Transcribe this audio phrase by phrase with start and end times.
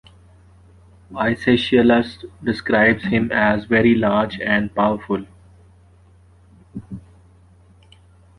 [1.15, 5.23] Aeschylus describes him as very large and powerful.